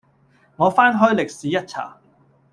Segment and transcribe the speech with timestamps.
[0.55, 1.99] 我翻開歷史一查，